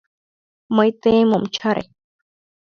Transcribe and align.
Мый 0.75 0.89
тыйым 1.01 1.29
ом 1.37 1.43
чаре. 1.55 1.83